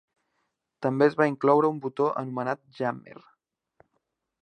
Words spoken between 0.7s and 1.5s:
També es va